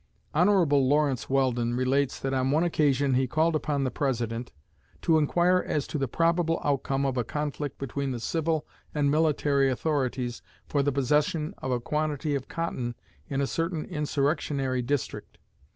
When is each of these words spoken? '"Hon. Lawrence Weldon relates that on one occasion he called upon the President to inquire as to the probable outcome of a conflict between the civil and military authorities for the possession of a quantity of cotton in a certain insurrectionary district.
'"Hon. 0.33 0.47
Lawrence 0.67 1.29
Weldon 1.29 1.75
relates 1.75 2.19
that 2.19 2.33
on 2.33 2.49
one 2.49 2.63
occasion 2.63 3.13
he 3.13 3.27
called 3.27 3.55
upon 3.55 3.83
the 3.83 3.91
President 3.91 4.51
to 5.03 5.19
inquire 5.19 5.59
as 5.67 5.85
to 5.85 5.99
the 5.99 6.07
probable 6.07 6.59
outcome 6.63 7.05
of 7.05 7.17
a 7.17 7.23
conflict 7.23 7.77
between 7.77 8.09
the 8.09 8.19
civil 8.19 8.65
and 8.95 9.11
military 9.11 9.69
authorities 9.69 10.41
for 10.65 10.81
the 10.81 10.91
possession 10.91 11.53
of 11.59 11.69
a 11.69 11.79
quantity 11.79 12.33
of 12.33 12.47
cotton 12.47 12.95
in 13.27 13.41
a 13.41 13.45
certain 13.45 13.85
insurrectionary 13.85 14.81
district. 14.81 15.37